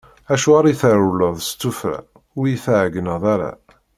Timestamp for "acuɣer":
0.33-0.65